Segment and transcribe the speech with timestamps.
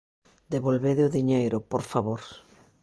[0.53, 2.21] Devolvede o diñeiro, por favor!